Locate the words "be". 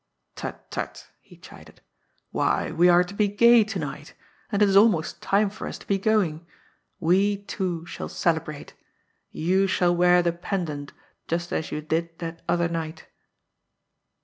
3.13-3.27, 5.85-5.99